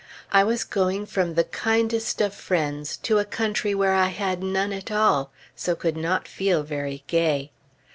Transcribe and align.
I 0.31 0.43
was 0.43 0.63
going 0.63 1.05
from 1.05 1.35
the 1.35 1.43
kindest 1.43 2.21
of 2.21 2.33
friends 2.33 2.97
to 3.03 3.19
a 3.19 3.23
country 3.23 3.75
where 3.75 3.93
I 3.93 4.07
had 4.07 4.41
none 4.41 4.73
at 4.73 4.89
all; 4.89 5.31
so 5.55 5.75
could 5.75 5.95
not 5.95 6.27
feel 6.27 6.63
very 6.63 7.03
gay. 7.05 7.51